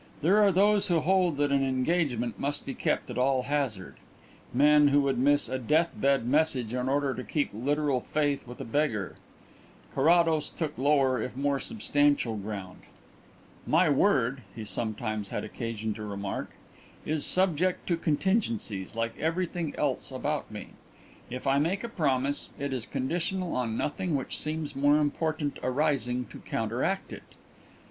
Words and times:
There 0.23 0.39
are 0.41 0.51
those 0.51 0.87
who 0.87 0.99
hold 0.99 1.37
that 1.37 1.51
an 1.51 1.63
engagement 1.63 2.39
must 2.39 2.65
be 2.65 2.73
kept 2.73 3.11
at 3.11 3.19
all 3.19 3.43
hazard: 3.43 3.97
men 4.51 4.87
who 4.87 5.01
would 5.01 5.19
miss 5.19 5.47
a 5.47 5.59
death 5.59 5.91
bed 5.95 6.25
message 6.25 6.73
in 6.73 6.89
order 6.89 7.13
to 7.13 7.23
keep 7.23 7.51
literal 7.53 7.99
faith 8.01 8.47
with 8.47 8.59
a 8.59 8.65
beggar. 8.65 9.17
Carrados 9.93 10.49
took 10.49 10.75
lower, 10.75 11.21
if 11.21 11.37
more 11.37 11.59
substantial, 11.59 12.35
ground. 12.35 12.79
"My 13.67 13.89
word," 13.89 14.41
he 14.55 14.65
sometimes 14.65 15.29
had 15.29 15.43
occasion 15.43 15.93
to 15.93 16.03
remark, 16.03 16.55
"is 17.05 17.23
subject 17.23 17.85
to 17.85 17.95
contingencies, 17.95 18.95
like 18.95 19.13
everything 19.19 19.75
else 19.77 20.09
about 20.09 20.49
me. 20.49 20.69
If 21.29 21.45
I 21.45 21.59
make 21.59 21.83
a 21.83 21.87
promise 21.87 22.49
it 22.57 22.73
is 22.73 22.87
conditional 22.87 23.55
on 23.55 23.77
nothing 23.77 24.15
which 24.15 24.35
seems 24.39 24.75
more 24.75 24.97
important 24.97 25.59
arising 25.61 26.25
to 26.31 26.39
counteract 26.39 27.13
it. 27.13 27.21